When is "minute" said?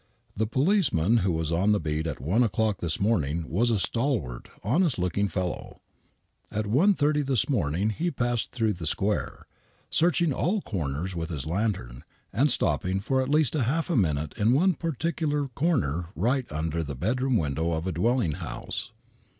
13.95-14.33